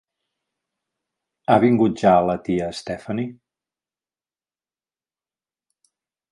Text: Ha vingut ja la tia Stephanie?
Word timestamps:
Ha 1.49 1.57
vingut 1.65 2.01
ja 2.05 2.15
la 2.29 2.37
tia 2.49 2.71
Stephanie? 2.79 3.29